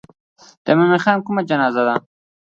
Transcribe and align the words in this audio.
د 0.65 0.67
مومن 0.77 0.99
خان 1.03 1.17
کومه 1.25 1.41
جنازه 1.49 1.81
ده. 1.87 1.95